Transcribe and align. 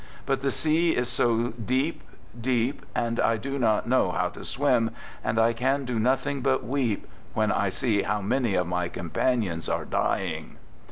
But 0.25 0.39
the 0.41 0.49
sea 0.49 0.95
is 0.95 1.09
so 1.09 1.51
deep, 1.63 2.01
deep, 2.49 2.81
and 2.95 3.19
I 3.19 3.37
do 3.37 3.59
not 3.59 3.85
know 3.87 4.09
how 4.11 4.29
to 4.29 4.43
swim, 4.43 4.89
and 5.23 5.37
I 5.37 5.53
can 5.53 5.85
do 5.85 5.99
nothing 5.99 6.41
but 6.41 6.65
weep, 6.65 7.05
when 7.35 7.51
I 7.51 7.69
see 7.69 8.01
how 8.01 8.19
many 8.19 8.55
of 8.55 8.65
my 8.65 8.87
companions 8.89 9.69
are 9.69 9.85
dying. 9.85 10.57